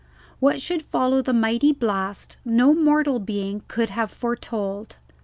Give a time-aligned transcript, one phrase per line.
[0.39, 4.97] What should follow the mighty blast no mortal being could have foretold.